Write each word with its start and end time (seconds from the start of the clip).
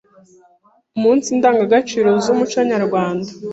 umunsi 0.97 1.27
ndangagaciro 1.37 2.09
z’umuco 2.23 2.59
nyarwanda, 2.71 3.29